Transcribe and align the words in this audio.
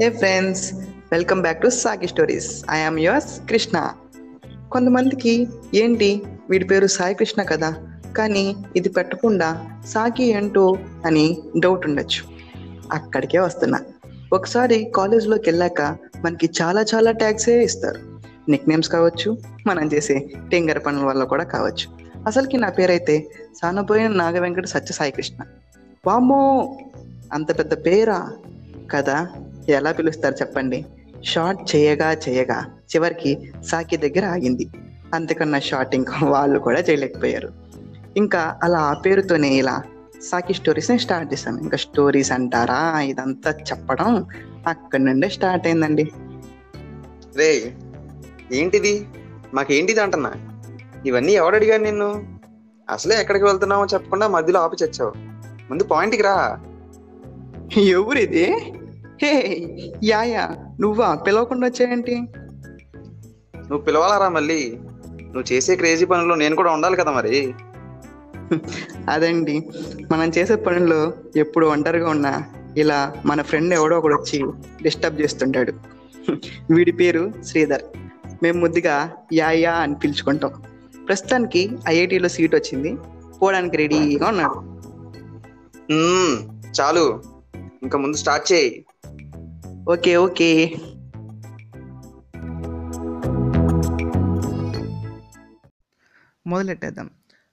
Hey 0.00 0.10
friends 0.10 0.74
welcome 1.12 1.40
back 1.40 1.62
to 1.62 1.68
Saki 1.68 2.08
stories 2.08 2.64
I 2.70 2.80
am 2.80 2.98
yours 2.98 3.48
Krishna 3.48 3.92
కొంతమందికి 4.72 5.48
ఏంటి? 5.74 6.22
వీడి 6.50 6.64
పేరు 6.64 6.86
సాయి 6.86 7.14
కృష్ణ 7.14 7.42
కదా. 7.42 7.76
కానీ 8.16 8.56
ఇది 8.76 8.88
పెట్టకుండా 8.88 9.66
సాకి 9.86 10.24
ఏంటో 10.24 10.78
అని 11.06 11.42
డౌట్ 11.58 11.86
ఉండొచ్చు. 11.86 12.24
అక్కడికే 12.92 13.38
వస్తున్నా. 13.38 13.80
ఒకసారి 14.32 14.92
కాలేజ్లోకి 14.96 15.50
వెళ్ళాక 15.50 15.96
మనకి 16.24 16.50
చాలా 16.62 16.82
చాలా 16.82 17.10
ట్యాగ్సే 17.12 17.62
ఇస్తారు. 17.62 18.00
నిక్ 18.50 18.68
నేమ్స్ 18.68 18.88
కావచ్చు 18.88 19.38
మనం 19.66 19.86
చేసే 19.86 20.28
టెంగర 20.50 20.78
పనుల 20.78 21.04
వల్ల 21.04 21.24
కూడా 21.24 21.44
కావచ్చు. 21.44 21.88
అసలుకి 22.26 22.56
నా 22.56 22.68
పేరైతే 22.68 23.30
నాగ 23.64 24.06
నాగవెంకట 24.06 24.66
సత్య 24.66 24.94
సాయి 24.94 25.12
కృష్ణ. 25.12 25.44
వామ్మో! 26.06 26.76
అంత 27.32 27.58
పెద్ద 27.58 27.86
పేరా? 27.86 28.28
కదా? 28.90 29.26
ఎలా 29.68 29.92
పిలుస్తారు 29.92 30.34
చెప్పండి? 30.34 30.86
షార్ట్ 31.24 31.76
చేయగా 31.76 32.12
చేయగా 32.12 32.66
చివరికి 32.96 33.52
సాకి 33.62 33.96
దగ్గర 33.96 34.26
ఆగింది. 34.26 34.70
అంతకన్నా 35.14 35.58
షార్ట్ 35.58 35.94
ఇంకా 35.94 36.18
వాళ్ళు 36.22 36.58
కూడా 36.58 36.80
చేయలేకపోయారు. 36.80 37.48
ఇంకా 38.16 38.56
అలా 38.62 38.78
ఆ 38.78 38.92
పేరుతోనే 38.92 39.48
ఇలా 39.48 39.82
సాకి 40.22 40.54
స్టోరీస్ని 40.54 40.98
స్టార్ట్ 40.98 41.32
చేశాను 41.32 41.58
ఇంకా 41.58 41.76
స్టోరీస్ 41.76 42.32
అంటారా? 42.32 43.00
ఇదంతా 43.00 43.50
చెప్పడం 43.50 44.26
అక్కడి 44.66 45.04
నుండే 45.04 45.28
స్టార్ట్ 45.28 45.66
అయిందండి. 45.66 46.10
రే 47.36 47.74
ఏంటిది? 48.52 49.06
మాకేంటిది 49.54 50.00
అంటున్నా? 50.00 50.32
ఇవన్నీ 51.06 51.32
ఎవడు 51.32 51.56
అడిగాడు 51.56 51.82
నిన్ను? 51.82 52.38
అసలే 52.90 53.20
ఎక్కడికి 53.20 53.44
వెళ్తున్నావో 53.44 53.84
చెప్పకుండా 53.84 54.28
మధ్యలో 54.28 54.60
ఆపి 54.60 54.84
చచ్చావు. 54.84 55.12
ముందు 55.70 55.84
పాయింట్కి 55.84 56.22
రా. 56.22 56.58
ఎవరిది? 57.76 58.54
హే 59.22 59.66
యాయా 60.04 60.48
నువ్వా? 60.80 61.14
పిలవకుండా 61.14 61.66
వచ్చాయంటి 61.66 62.14
నువ్వు 63.56 63.78
పిలవాలరా 63.78 64.28
మళ్ళీ? 64.28 64.78
నువ్వు 65.04 65.52
చేసే 65.52 65.76
క్రేజీ 65.76 66.04
పనుల్లో 66.04 66.34
నేను 66.34 66.56
కూడా 66.56 66.72
ఉండాలి 66.72 66.96
కదా 66.96 67.10
మరి. 67.12 67.54
అదండి. 69.08 69.70
మనం 70.12 70.28
చేసే 70.38 70.54
పనుల్లో 70.54 71.12
ఎప్పుడు 71.36 71.66
ఒంటరిగా 71.66 72.10
ఉన్నా 72.10 72.44
ఇలా 72.76 73.14
మన 73.26 73.42
ఫ్రెండ్ 73.42 73.74
ఎవడో 73.74 73.98
ఒకడు 73.98 74.14
వచ్చి 74.14 74.52
డిస్టర్బ్ 74.82 75.20
చేస్తుంటాడు. 75.20 75.72
వీడి 76.72 76.92
పేరు 76.92 77.32
శ్రీధర్. 77.44 77.82
మేము 78.42 78.60
ముద్దుగా 78.60 79.12
యాయా 79.32 79.72
అని 79.72 79.94
పిలుచుకుంటాం. 79.94 80.62
ప్రస్తుతానికి 81.08 81.70
ఐఐటిలో 81.88 82.28
సీట్ 82.28 82.54
వచ్చింది. 82.54 82.96
పోవడానికి 83.42 83.76
రెడీగా 83.76 84.26
ఉన్నాడు. 84.26 84.54
చాలు. 86.80 87.22
ఇంకా 87.82 87.98
ముందు 87.98 88.16
స్టార్ట్ 88.16 88.52
చేయి. 88.52 88.84
Okay 89.88 90.16
okay 90.16 90.76
మొదలెట్టేద్దాం. 96.46 97.10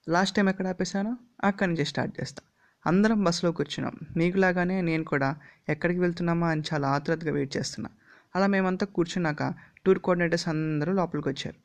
లాస్ట్ 0.09 0.35
టైం 0.35 0.49
ఎక్కడ 0.49 0.67
ఆపేసానో 0.67 1.17
అక్కడి 1.43 1.71
నుంచి 1.71 1.85
స్టార్ట్ 1.85 2.19
చేస్తా. 2.21 2.41
అందరం 2.85 3.23
బస్సులో 3.23 3.51
కూర్చున్నాం. 3.51 3.93
మీకులాగానే 4.17 4.81
నేను 4.81 5.03
కూడా 5.03 5.35
ఎక్కడికి 5.69 5.99
వెళ్తున్నామా 5.99 6.49
అని 6.49 6.63
చాలా 6.73 6.87
ఆతురతగా 6.87 7.31
వెయిట్ 7.31 7.57
చేస్తున్నా. 7.57 7.89
అలా 8.35 8.47
మేమంతా 8.47 8.85
కూర్చున్నాక 8.85 9.53
టూర్ 9.85 9.99
కోఆర్డినేటర్స్ 9.99 10.47
అందరూ 10.47 10.93
లోపలికి 10.93 11.29
వచ్చారు 11.29 11.55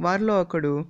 వారిలో 0.00 0.40
ఒకడు 0.40 0.86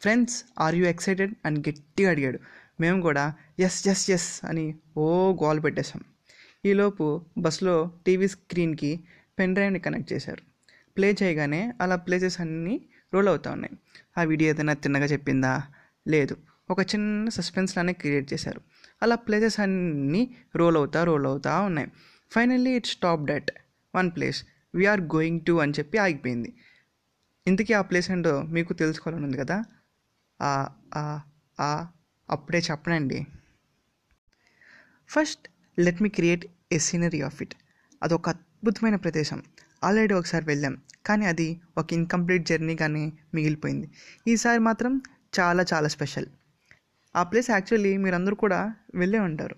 ఫ్రెండ్స్ 0.00 0.44
ఆర్ 0.60 0.74
యూ 0.74 0.86
ఎక్సైటెడ్ 0.86 1.34
అని 1.46 1.60
గట్టిగా 1.68 2.10
అడిగాడు. 2.10 2.38
మేము 2.80 3.02
కూడా 3.02 3.34
ఎస్ 3.58 3.88
ఎస్ 3.88 4.10
ఎస్ 4.10 4.44
అని 4.44 4.74
ఓ 4.96 5.32
గోల్ 5.32 5.64
పెట్టేశాం. 5.64 6.02
ఈలోపు 6.64 7.24
బస్సులో 7.38 7.90
టీవీ 8.06 8.28
స్క్రీన్కి 8.28 9.00
పెన్ 9.38 9.54
డ్రైవ్ని 9.54 9.78
కనెక్ట్ 9.78 10.12
చేశారు. 10.12 10.42
ప్లే 10.96 11.16
చేయగానే 11.22 11.72
అలా 11.80 11.96
ప్లేసెస్ 11.96 12.40
అన్నీ 12.40 12.80
రోల్ 13.14 13.28
అవుతూ 13.28 13.50
ఉన్నాయి. 13.50 13.78
ఆ 14.18 14.22
వీడియో 14.22 14.50
ఏదైనా 14.50 14.72
తిన్నగా 14.72 15.04
చెప్పిందా? 15.04 15.62
లేదు. 16.08 16.36
ఒక 16.70 16.80
చిన్న 16.80 17.28
సస్పెన్స్ 17.28 17.76
లానే 17.76 17.92
క్రియేట్ 17.92 18.32
చేశారు. 18.32 18.60
అలా 19.02 19.14
ప్లేసెస్ 19.14 19.60
అన్నీ 19.60 20.36
రోల్ 20.56 20.76
అవుతా 20.76 21.04
రోల్ 21.04 21.26
అవుతా 21.26 21.60
ఉన్నాయి. 21.60 21.88
Finally 22.30 22.70
it 22.70 22.86
stop 22.86 23.24
at 23.24 23.50
one 23.94 24.10
place. 24.10 24.44
We are 24.74 25.00
going 25.00 25.40
to 25.40 25.52
అని 25.52 25.72
చెప్పి 25.78 25.98
ఆగిపోయింది. 25.98 26.54
ఇంతకీ 27.46 27.72
ఆ 27.72 27.80
ప్లేస్ 27.82 28.10
ఏంటో 28.10 28.42
మీకు 28.42 28.72
తెలుసుకోవాలని 28.72 29.24
ఉంది 29.24 29.36
కదా? 29.36 29.64
ఆ 30.42 31.88
అప్పుడే 32.30 32.58
చెప్పనండి. 32.58 33.26
First 35.08 35.49
let 35.80 36.02
me 36.02 36.08
create 36.08 36.46
a 36.72 36.78
scenery 36.78 37.20
of 37.20 37.42
it 37.42 37.54
అదొక 38.02 38.28
అద్భుతమైన 38.28 38.96
ప్రదేశం. 38.96 39.42
ఆల్రెడీ 39.84 40.14
ఒకసారి 40.14 40.44
వెళ్ళాం. 40.44 40.74
కానీ 41.06 41.26
అది 41.26 41.60
ఒక 41.78 41.92
ఇన్కంప్లీట్ 41.92 42.44
జర్నీగానే 42.46 43.12
మిగిలిపోయింది. 43.34 43.90
ఈసారి 44.28 44.60
మాత్రం 44.60 45.00
చాలా 45.40 45.64
చాలా 45.72 45.88
స్పెషల్ 45.88 46.26
ఆ 47.16 47.22
ప్లేస్ 47.22 47.50
యాక్చువల్లీ 47.50 47.96
మీరందరూ 47.96 48.34
కూడా 48.34 48.74
వెళ్ళే 48.94 49.18
ఉంటారు. 49.18 49.56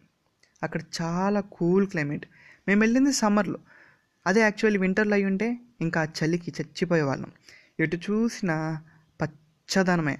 అక్కడ 0.62 0.80
చాలా 1.02 1.40
కూల్ 1.40 1.86
క్లైమేట్ 1.86 2.26
మేము 2.68 2.80
వెళ్ళింది 2.80 3.12
సమ్మర్లో 3.12 3.58
అదే 4.26 4.40
యాక్చువల్లీ 4.40 4.78
వింటర్లో 4.80 5.14
అయి 5.14 5.24
ఉంటే 5.24 5.58
ఇంకా 5.80 6.00
ఆ 6.00 6.06
చలికి 6.18 6.52
చచ్చిపోయే 6.60 7.02
వాళ్ళం. 7.02 7.32
ఎటు 7.80 7.96
చూసినా 7.96 8.82
పచ్చదనమే. 9.22 10.18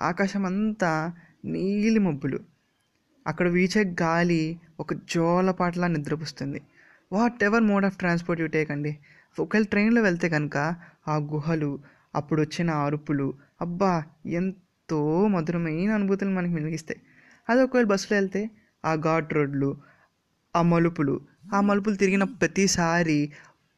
ఆకాశం 0.00 0.46
అంతా 0.46 1.12
నీలి 1.44 1.98
మబ్బులు 1.98 2.40
అక్కడ 3.26 3.48
వీచే 3.48 3.94
గాలి 4.02 4.60
ఒక 4.80 4.94
జోలపాటలా 4.94 5.86
నిద్రపుస్తుంది. 5.86 6.62
Whatever 7.44 7.62
mode 7.62 7.84
of 7.84 7.96
transport 7.96 8.40
you 8.40 8.48
take 8.48 8.70
అండి? 8.70 8.98
ఒకవేళ 9.40 9.64
ట్రైన్లో 9.64 10.02
వెళ్తే 10.02 10.28
కనుక 10.28 10.74
ఆ 11.08 11.16
గుహలు 11.16 11.78
అప్పుడు 12.14 12.40
వచ్చిన 12.40 12.70
అరుపులు 12.70 13.34
అబ్బా 13.60 14.02
ఎంతో 14.26 15.26
మధురమైన 15.26 15.90
అనుభూతులు 15.90 16.30
మనకి 16.30 16.52
మిలిగిస్తాయి 16.52 17.00
అదే 17.50 17.62
ఒకవేళ 17.62 17.86
బస్సులో 17.86 18.18
వెళ్తే 18.18 18.50
ఆ 18.84 18.94
ఘాట్ 18.94 19.34
రోడ్లు 19.34 19.76
ఆ 20.56 20.62
మలుపులు 20.62 21.20
ఆ 21.54 21.60
మలుపులు 21.60 21.94
తిరిగిన 21.94 22.24
ప్రతిసారి 22.24 23.32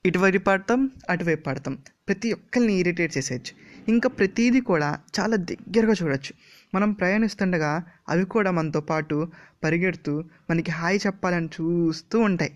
ఇటువైపు 0.06 0.38
పడతాం 0.38 0.90
అటువైపు 1.10 1.42
పడతాం. 1.42 1.78
ప్రతి 2.08 2.32
ఒక్కరిని 2.32 2.72
ఇరిటేట్ 2.72 3.18
చేసేయచ్చు. 3.18 3.71
ఇంకా 3.88 4.08
ప్రతీదీ 4.08 4.60
కూడా 4.60 4.98
చాలా 5.20 5.36
దగ్గరగా 5.36 5.92
చూడొచ్చు. 5.92 6.34
మనం 6.74 6.92
ప్రయాణిస్తుండగా 6.92 7.84
అవి 8.08 8.24
కూడా 8.24 8.50
మనతో 8.50 8.80
పాటు 8.80 9.28
పరిగెడుతూ 9.64 10.24
మనకి 10.50 10.70
హాయ్ 10.70 10.98
చెప్పాలని 11.06 11.46
చూస్తూ 11.46 12.20
ఉంటాయి. 12.20 12.52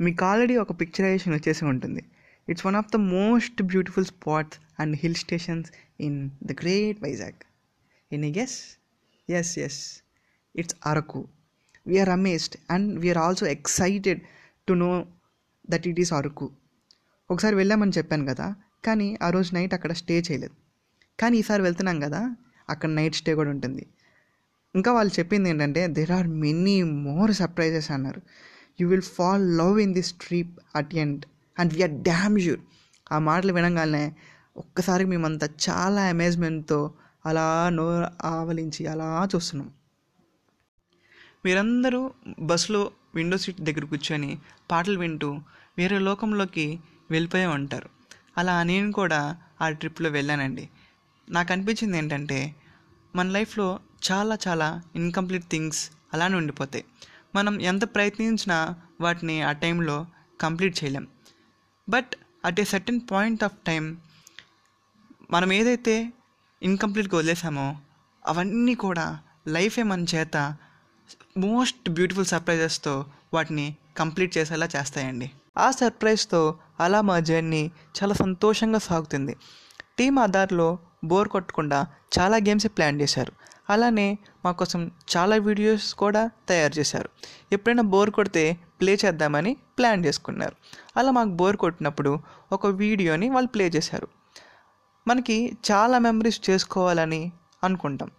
మీకు 0.00 0.24
ఆల్రెడీ 0.24 0.56
ఒక 0.56 0.80
పిక్చరైజేషన్ 0.80 1.34
వచ్చేసి 1.34 1.64
ఉంటుంది. 1.64 2.04
It's 2.48 2.66
one 2.66 2.76
of 2.76 2.92
the 2.92 2.96
most 2.96 3.62
beautiful 3.62 4.04
spots 4.04 4.58
and 4.80 4.96
hill 5.02 5.14
stations 5.14 5.72
in 6.00 6.30
the 6.44 6.52
great 6.52 7.02
Vizag 7.02 7.34
in 8.12 8.24
guess 8.24 8.76
yes 9.30 9.58
yes 9.58 10.02
it's 10.56 10.76
Araku 10.86 11.28
we are 11.86 12.08
amazed 12.08 12.56
and 12.70 12.98
we are 12.98 13.18
also 13.18 13.46
excited 13.46 14.20
to 14.68 14.72
know 14.72 15.06
that 15.70 15.86
it 15.86 16.00
is 16.00 16.12
Araku 16.12 16.50
ఒకసారి 17.30 17.56
వెళ్ళామని 17.56 17.92
చెప్పాను 17.98 18.26
కదా 18.26 18.54
కానీ 18.84 19.18
ఆ 19.22 19.30
రోజు 19.30 19.54
night 19.54 19.74
అక్కడ 19.74 19.92
stay 19.92 20.18
చేయలేదు. 20.18 20.54
కానీ 21.20 21.38
ఈసారి 21.38 21.62
వెళ్తున్నాం 21.62 22.00
కదా 22.00 22.36
అక్కడ 22.70 22.90
నైట్ 22.90 23.14
స్టే 23.14 23.34
కూడా 23.34 23.50
ఉంటుంది. 23.50 23.86
ఇంకా 24.74 24.92
వాళ్ళు 24.92 25.18
చెప్పింది 25.18 25.50
ఏంటంటే 25.50 25.86
there 25.86 26.10
are 26.10 26.28
many 26.28 26.82
more 26.82 27.32
surprises 27.32 27.90
అన్నారు. 27.90 28.22
You 28.80 28.88
will 28.88 29.02
fall 29.02 29.58
love 29.58 29.80
in 29.80 29.94
this 29.94 30.12
trip 30.12 30.60
at 30.76 30.94
end 30.94 31.26
and 31.58 31.74
we are 31.74 31.90
damn 31.90 32.40
sure 32.40 32.60
ఆ 33.12 33.18
మాటలు 33.18 33.52
వినగానే 33.52 34.16
ఒక్కసారి 34.56 35.04
మేమంతా 35.04 35.46
చాలా 35.46 36.02
అమేజ్మెంట్తో 36.02 36.94
అలా 37.26 37.68
నో 37.68 37.86
ఆవలించి 38.24 38.86
అలా 38.86 39.28
చూస్తున్నాం. 39.34 39.70
మీరందరూ 41.44 42.12
బస్సులో 42.40 42.90
విండో 43.14 43.36
సీట్ 43.36 43.60
దగ్గర 43.60 43.84
కూర్చొని 43.84 44.38
పాటలు 44.70 44.98
వింటూ 44.98 45.38
వేరే 45.78 45.98
లోకంలోకి 45.98 46.80
వెళ్ళిపోయే 47.10 47.46
ఉంటారు 47.46 47.99
అలా 48.40 48.62
నేను 48.62 48.92
కూడా 48.92 49.36
ఆ 49.60 49.70
ట్రిప్లో 49.70 50.10
వెళ్ళానండి. 50.10 50.68
నాకు 51.30 51.52
అనిపించింది 51.52 51.98
ఏంటంటే 51.98 52.54
మన 53.16 53.28
లైఫ్లో 53.28 53.78
చాలా 54.12 54.38
చాలా 54.48 54.82
ఇన్కంప్లీట్ 54.96 55.44
థింగ్స్ 55.50 55.90
అలానే 56.12 56.36
ఉండిపోతాయి. 56.36 56.84
మనం 57.34 57.60
ఎంత 57.60 57.84
ప్రయత్నించినా 57.94 58.76
వాటిని 59.00 59.42
ఆ 59.42 59.52
టైంలో 59.52 60.06
కంప్లీట్ 60.40 60.84
చేయలేం. 60.84 61.06
But 61.88 62.10
at 62.44 62.60
a 62.60 62.64
certain 62.64 63.00
point 63.10 63.44
of 63.44 63.56
time 63.66 63.96
మనం 65.30 65.52
ఏదైతే 65.52 66.12
ఇన్కంప్లీట్గా 66.62 67.18
వదిలేసామో 67.18 67.76
అవన్నీ 68.26 68.74
కూడా 68.74 69.18
లైఫే 69.48 69.82
మన 69.82 70.04
చేత 70.14 70.56
మోస్ట్ 71.38 71.90
బ్యూటిఫుల్ 71.90 72.26
సర్ప్రైజెస్తో 72.26 73.06
వాటిని 73.34 73.76
కంప్లీట్ 73.96 74.38
చేసేలా 74.38 74.68
చేస్తాయండి. 74.76 75.30
ఆ 75.58 75.70
సర్ప్రైజ్తో 75.70 76.58
అలా 76.80 77.00
మా 77.00 77.20
జర్నీ 77.20 77.70
చాలా 77.98 78.14
సంతోషంగా 78.14 78.78
సాగుతుంది. 78.78 79.36
టీం 79.98 80.18
ఆధార్లో 80.18 80.78
బోర్ 81.04 81.28
కొట్టకుండా 81.28 81.86
చాలా 82.18 82.36
గేమ్స్ 82.36 82.66
ప్లాన్ 82.66 83.00
చేశారు. 83.00 83.32
అలానే 83.70 84.18
మా 84.44 84.52
కోసం 84.52 84.90
చాలా 85.16 85.36
వీడియోస్ 85.36 85.94
కూడా 85.94 86.30
తయారు 86.48 86.78
చేశారు. 86.78 87.08
ఎప్పుడైనా 87.52 87.82
బోర్ 87.82 88.10
కొడితే 88.10 88.58
ప్లే 88.80 88.98
చేద్దామని 89.04 89.56
ప్లాన్ 89.78 90.04
చేసుకున్నారు. 90.04 90.56
అలా 90.96 91.10
మాకు 91.10 91.28
బోర్ 91.28 91.56
కొట్టినప్పుడు 91.56 92.18
ఒక 92.52 92.66
వీడియోని 92.66 93.30
వాళ్ళు 93.30 93.48
ప్లే 93.48 93.66
చేశారు. 93.68 94.08
మనకి 95.08 95.58
చాలా 95.70 95.98
మెమరీస్ 95.98 96.50
చేసుకోవాలని 96.50 97.32
అనుకుంటాం. 97.64 98.10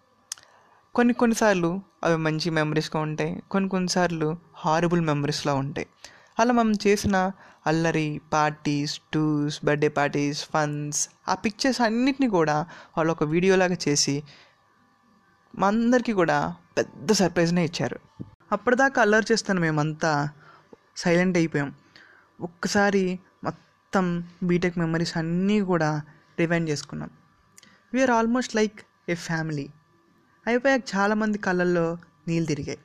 కొన్ని 0.96 1.14
కొన్నిసార్లు 1.14 1.82
అవి 2.04 2.18
మంచి 2.18 2.50
మెమరీస్గా 2.50 3.02
ఉంటాయి. 3.02 3.44
కొన్ని 3.52 3.70
కొన్నిసార్లు 3.70 4.38
హారబుల్ 4.54 5.02
మెమరీస్లో 5.02 5.56
ఉంటాయి. 5.56 5.88
అలా 6.40 6.54
మనం 6.54 6.74
చేసిన 6.88 7.32
అల్లరి 7.68 8.22
parties 8.34 9.00
tours 9.14 9.66
birthday 9.66 9.88
parties 9.88 10.46
funs 10.46 11.10
ఆ 11.28 11.36
పిక్చర్స్ 11.36 11.82
అన్నిటిని 11.82 12.28
కూడా 12.28 12.66
వాళ్ళు 12.98 13.12
ఒక 13.12 13.24
వీడియోలాగా 13.24 13.78
చేసి 13.88 14.24
మా 15.58 15.68
అందరికీ 15.68 16.14
కూడా 16.14 16.56
పెద్ద 16.78 17.12
సర్ప్రైజ్నే 17.12 17.66
ఇచ్చారు. 17.66 18.00
అప్పటిదాకా 18.52 19.02
అల్లరి 19.02 19.26
చేస్తాను 19.32 19.62
మేమంతా 19.62 20.30
సైలెంట్ 20.98 21.38
అయిపోయాం. 21.38 21.76
ఒక్కసారి 22.42 23.20
మొత్తం 23.44 24.24
బీటెక్ 24.44 24.78
మెమరీస్ 24.78 25.18
అన్నీ 25.18 25.62
కూడా 25.62 26.02
రివైండ్ 26.40 26.70
చేసుకున్నాం. 26.70 27.10
We are 27.94 28.12
almost 28.12 28.56
like 28.56 28.82
a 29.10 29.14
family 29.14 29.70
అయిపోయాక 30.48 30.84
చాలామంది 30.96 31.38
కళ్ళల్లో 31.38 31.98
నీళ్ళు 32.28 32.48
తిరిగాయి. 32.48 32.80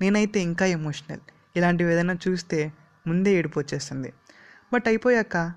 నేనైతే 0.00 0.40
ఇంకా 0.40 0.66
ఎమోషనల్. 0.66 1.20
ఇలాంటివి 1.56 1.92
ఏదైనా 1.92 2.18
చూస్తే 2.28 2.72
ముందే 3.06 3.30
ఏడుపు 3.34 3.58
వచ్చేస్తుంది. 3.58 4.12
బట్ 4.72 4.84
అయిపోయాక 4.86 5.52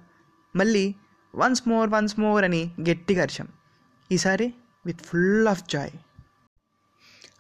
మళ్ళీ 0.56 0.96
వన్స్ 1.36 1.68
మోర్ 1.68 1.90
వన్స్ 1.90 2.20
మోర్ 2.20 2.44
అని 2.44 2.72
గట్టిగా 2.90 3.22
అరిచాం. 3.22 3.48
ఈసారి 4.12 4.54
విత్ 4.86 5.02
ఫుల్ 5.02 5.48
ఆఫ్ 5.48 5.64
జాయ్ 5.70 5.92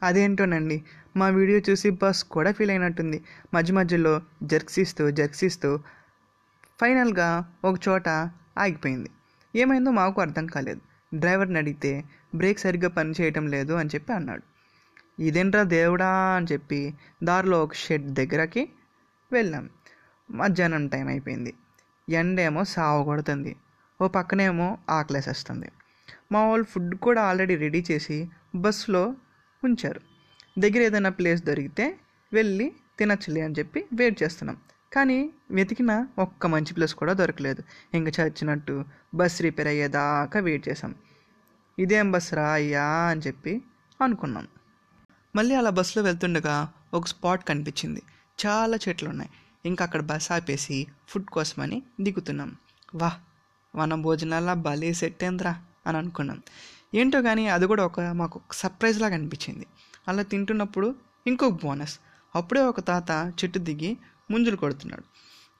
అదేంటోనండి 0.03 0.83
మా 1.17 1.29
వీడియో 1.29 1.59
చూసి 1.69 1.89
బస్ 1.89 2.23
కూడా 2.23 2.51
ఫీల్ 2.51 2.69
అయినట్టుంది. 2.69 3.23
మధ్య 3.53 3.73
మధ్యలో 3.73 4.21
జర్క్సిస్తూ 4.43 5.11
జర్క్సిస్తూ 5.11 5.79
ఫైనల్గా 6.81 7.53
ఒక 7.63 7.75
చోట 7.87 8.09
ఆగిపోయింది. 8.57 9.09
ఏమైందో 9.55 9.91
మాకు 9.91 10.21
అర్థం 10.21 10.45
కాలేదు. 10.47 10.81
డ్రైవర్ని 11.13 11.57
అడిగితే 11.57 12.03
బ్రేక్ 12.35 12.59
సరిగ్గా 12.59 12.89
పని 12.89 13.13
చేయటం 13.21 13.47
లేదు 13.47 13.73
అని 13.73 13.89
చెప్పి 13.95 14.13
అన్నాడు. 14.13 14.43
ఇదేంట్రా 15.19 15.63
దేవుడా 15.63 16.09
అని 16.09 16.47
చెప్పి 16.51 16.93
దారిలో 17.23 17.63
ఒక 17.63 17.73
షెడ్ 17.73 18.13
దగ్గరకి 18.13 18.69
వెళ్ళాం. 19.31 19.69
మధ్యాహ్నం 20.31 20.87
టైం 20.87 21.07
అయిపోయింది. 21.07 21.53
ఎండేమో 22.09 22.63
సావ 22.63 23.03
కొడుతుంది. 23.03 23.55
ఓ 24.01 24.07
పక్కనేమో 24.07 24.77
ఆకలేసేస్తుంది. 24.89 25.71
మా 26.31 26.47
వాళ్ళు 26.47 26.65
ఫుడ్ 26.65 26.95
కూడా 26.95 27.21
ఆల్రెడీ 27.21 27.55
రెడీ 27.55 27.85
చేసి 27.91 28.29
బస్సులో 28.55 29.15
ఉంచారు. 29.63 30.01
దగ్గర 30.59 30.81
ఏదైనా 30.81 31.09
ప్లేస్ 31.09 31.43
దొరికితే 31.43 31.97
వెళ్ళి 32.33 32.73
తినచ్చులే 32.99 33.41
అని 33.41 33.55
చెప్పి 33.59 33.85
వెయిట్ 33.93 34.23
చేస్తున్నాం. 34.23 34.57
కానీ 34.93 35.29
వెతికిన 35.51 36.07
ఒక్క 36.19 36.47
మంచి 36.47 36.73
ప్లేస్ 36.73 36.95
కూడా 36.95 37.13
దొరకలేదు. 37.13 37.63
ఇంకా 37.93 38.23
చచ్చినట్టు 38.23 38.85
బస్ 39.15 39.41
రిపేర్ 39.41 39.67
అయ్యేదాకా 39.67 40.39
వెయిట్ 40.39 40.69
చేసాం 40.69 40.95
ఇదేం 41.79 42.11
బస్ 42.11 42.33
రా 42.33 42.49
అయ్యా 42.49 42.83
అని 42.83 43.21
చెప్పి 43.27 43.61
అనుకున్నాం. 44.01 44.47
మళ్ళీ 45.39 45.55
అలా 45.55 45.69
బస్సులో 45.69 46.03
వెళ్తుండగా 46.03 46.67
ఒక 46.93 47.07
స్పాట్ 47.07 47.47
కనిపించింది. 47.47 48.01
చాలా 48.45 48.77
చెట్లు 48.87 49.09
ఉన్నాయి 49.09 49.29
ఇంకా 49.65 49.85
అక్కడ 49.85 50.01
బస్ 50.01 50.31
ఆపేసి 50.31 50.87
ఫుడ్ 51.07 51.25
కోసమని 51.25 51.81
దిగుతున్నాం. 52.01 52.55
వాహ్! 52.95 53.17
మన 53.75 53.95
భోజనాల 53.95 54.53
భలే 54.53 54.93
సెట్ 54.93 55.23
ఏంద్రా 55.23 55.55
అని 55.87 55.97
అనుకున్నాం. 55.97 56.39
ఏంటో 56.95 57.21
కానీ 57.21 57.47
అది 57.47 57.67
కూడా 57.67 57.85
ఒక 57.85 57.99
మాకు 57.99 58.39
ఒక 58.39 58.53
సర్ప్రైజ్లా 58.53 59.09
కనిపించింది. 59.09 59.65
అలా 60.07 60.23
తింటున్నప్పుడు 60.23 60.95
ఇంకొక 61.27 61.63
బోనస్. 61.63 61.99
అప్పుడే 62.35 62.61
ఒక 62.61 62.79
తాత 62.79 63.33
చెట్టు 63.39 63.59
దిగి 63.59 63.97
ముంజులు 64.31 64.55
కొడుతున్నాడు. 64.55 65.03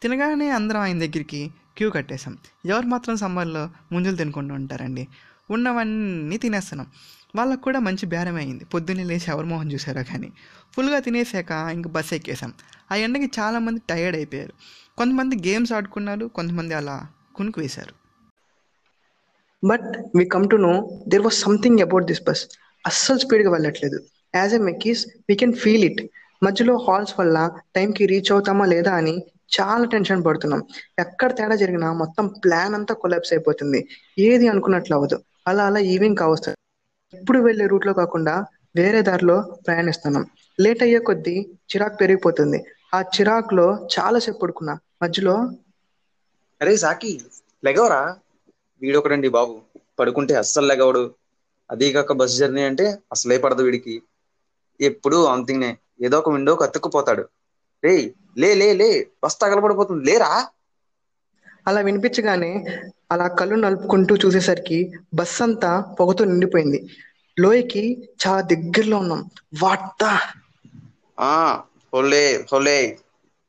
తినగానే 0.02 0.50
అందరం 0.50 0.81
ఆయన 0.81 1.00
దగ్గరికి 1.00 1.52
క్యూ 1.78 1.92
కట్టేశాం. 1.92 2.38
ఎవరు 2.66 2.86
మాత్రం 2.86 3.16
సమ్మర్లో 3.18 3.70
ముంజులు 3.92 4.16
తినకుండా 4.16 4.54
ఉంటారండి. 4.54 5.08
ఉన్నవన్నీ 5.50 6.38
తినేస్తున్నాం. 6.38 6.88
వాళ్ళకు 7.36 7.62
కూడా 7.62 7.80
మంచి 7.80 8.06
బేరం 8.06 8.36
అయింది. 8.36 8.66
పొద్దున్నే 8.66 9.04
లేచి 9.04 9.28
ఎవరి 9.28 9.48
చూసారా 9.48 9.74
చూసారో 9.74 10.04
కానీ. 10.04 10.30
ఫుల్గా 10.76 11.00
తినేసాక 11.00 11.52
ఇంక 11.74 11.88
బస్ 11.88 12.14
ఎక్కేసాం. 12.14 12.54
ఆ 12.92 12.96
ఎండకి 12.96 13.31
చాలామంది 13.40 13.81
టైర్డ్ 13.90 14.18
అయిపోయారు. 14.18 14.54
కొంతమంది 14.98 15.36
గేమ్స్ 15.48 15.74
ఆడుకున్నారు 15.74 16.26
కొంతమంది 16.26 16.74
అలా 16.74 16.96
కునుకు 17.36 17.62
వేశారు. 17.62 17.94
But 19.64 19.88
we 20.16 20.26
come 20.26 20.50
to 20.50 20.56
know 20.56 20.74
there 21.08 21.22
was 21.22 21.40
something 21.40 21.80
about 21.80 22.06
this 22.06 22.24
bus 22.28 22.44
అస్సలు 22.86 23.18
స్పీడ్గా 23.18 23.52
వెళ్ళట్లేదు. 23.52 24.00
యాజ్ 24.36 24.54
ఎ 24.54 24.58
మెక్కీస్ 24.58 25.08
వీ 25.30 25.36
కెన్ 25.36 25.54
ఫీల్ 25.54 25.84
ఇట్ 25.84 26.02
మధ్యలో 26.44 26.78
హాల్స్ 26.78 27.14
వల్ల 27.20 27.38
టైంకి 27.76 28.06
రీచ్ 28.06 28.31
అవుతామా 28.31 28.66
లేదా 28.66 28.92
అని 28.96 29.16
చాలా 29.58 29.86
టెన్షన్ 29.86 30.26
పడుతున్నాం. 30.26 30.62
ఎక్కడ 31.00 31.38
తేడా 31.38 31.56
జరిగినా 31.56 31.94
మొత్తం 31.94 32.28
ప్లాన్ 32.28 32.76
అంతా 32.76 32.96
కొలాప్స్ 32.96 33.34
అయిపోతుంది. 33.34 33.81
ఏది 34.20 34.48
అనుకున్నట్లు 34.48 34.96
అవ్వదు. 34.96 35.20
అలా 35.48 35.66
అలా 35.66 35.80
ఈవినింగ్ 35.80 36.18
కావస్తుంది 36.18 36.58
ఎప్పుడు 37.13 37.39
వెళ్ళే 37.39 37.65
రూట్లో 37.67 37.94
కాకుండా 37.94 38.33
వేరే 38.75 39.01
దారిలో 39.01 39.35
ప్రయాణిస్తున్నాం. 39.65 40.25
లేట్ 40.59 40.83
అయ్యే 40.83 41.00
కొద్దీ 41.03 41.35
చిరాకు 41.71 41.97
పెరిగిపోతుంది. 41.97 42.59
ఆ 42.94 43.01
చిరాకులో 43.13 43.67
చాలాసేపు 43.94 44.39
పడుకున్నా. 44.39 44.73
మధ్యలో 45.01 45.35
అరే 46.61 46.73
సాకి 46.77 47.11
లెగవరా? 47.63 48.00
వీడొకడండి 48.81 49.29
బాబు. 49.29 49.56
పడుకుంటే 50.00 50.33
అస్సలు 50.35 50.67
లెగవడు. 50.67 51.03
అదీ 51.69 51.88
కాక 51.94 52.13
బస్ 52.13 52.38
జర్నీ 52.38 52.63
అంటే 52.65 52.85
అసలే 53.11 53.38
పడదు 53.38 53.63
వీడికి. 53.63 53.95
ఎప్పుడు 54.79 55.17
అంతింగ్నే 55.27 55.71
ఏదో 56.06 56.17
ఒక 56.19 56.29
విండో 56.29 56.53
కత్తుక్కుపోతాడు 56.56 57.23
రే 57.83 57.94
లే 58.38 58.50
లే 58.56 58.69
లే 58.73 58.89
బస్ 59.23 59.38
తగలబడిపోతుంది. 59.41 60.03
లేరా? 60.09 60.31
అలా 61.67 61.81
వినిపించగానే 61.81 62.51
అలా 63.09 63.27
కళ్ళు 63.39 63.56
నలుపుకుంటూ 63.57 64.13
చూసేసరికి 64.15 64.79
బస్ 65.13 65.38
అంతా 65.41 65.71
పొగతో 65.97 66.23
నిండిపోయింది. 66.25 66.79
లోయకి 67.38 67.83
చాలా 68.21 68.41
దగ్గరలో 68.51 68.97
ఉన్నాం. 69.00 69.21
వాట్ 69.61 69.88
ఆ 71.25 71.35
హోలే 71.94 72.21
హోలే. 72.50 72.77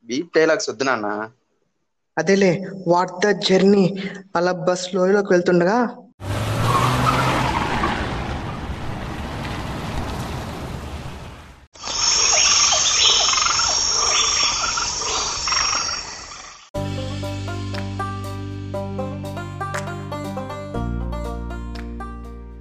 బీప్ 0.06 0.32
డైలాగ్స్ 0.34 0.70
వద్దు 0.70 0.84
నాన్న. 0.84 1.08
అదేలే 2.16 2.50
వాట్ 2.86 3.14
ద 3.18 3.30
జర్నీ 3.40 3.84
అలా 4.36 4.52
బస్ 4.64 4.86
లోయలోకి 4.94 5.30
వెళ్తుండగా 5.32 5.76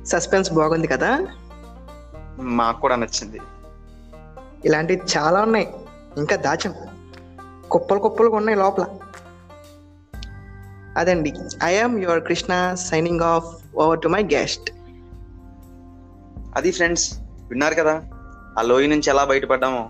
సస్పెన్స్ 0.09 0.53
బాగుంది 0.53 0.87
కదా? 0.87 1.27
మాకు 2.39 2.81
కూడా 2.81 2.95
నచ్చింది. 2.95 3.39
ఇలాంటివి 4.65 5.01
చాలా 5.17 5.41
ఉన్నాయి. 5.41 5.73
ఇంకా 6.17 6.35
దాచం. 6.35 6.73
కుప్పలు 7.71 7.99
కుప్పలుగా 7.99 8.35
ఉన్నాయి 8.35 8.57
లోపల. 8.57 8.85
అదండి. 10.97 11.33
I'm 11.63 11.99
your 11.99 12.23
Krishna 12.23 12.73
signing 12.73 13.21
off 13.21 13.77
over 13.77 14.01
to 14.01 14.07
my 14.07 14.23
guest 14.23 14.71
అది 16.55 16.71
ఫ్రెండ్స్ 16.71 17.19
విన్నారు 17.19 17.73
కదా? 17.73 18.03
ఆ 18.59 18.61
లోయ 18.61 18.87
నుంచి 18.87 19.09
ఎలా 19.09 19.25
బయటపడ్డామో. 19.25 19.89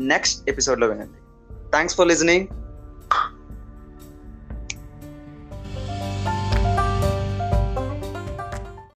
నెక్స్ట్ 0.00 0.50
ఎపిసోడ్లో 0.50 0.86
వినండి. 0.86 1.54
Thanks 1.70 1.96
for 1.96 2.08
listening 2.08 2.46